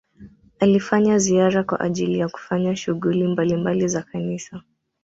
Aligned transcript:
alifanya 0.59 1.17
ziara 1.17 1.63
kwa 1.63 1.79
ajili 1.79 2.19
ya 2.19 2.29
kufanya 2.29 2.75
shughuli 2.75 3.27
mbalimbali 3.27 3.87
za 3.87 4.01
kanisa 4.03 4.61